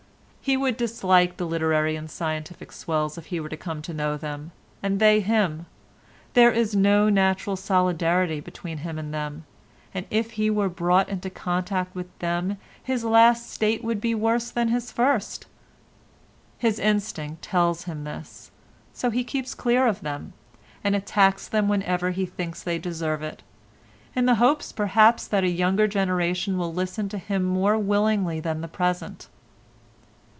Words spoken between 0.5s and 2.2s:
would dislike the literary and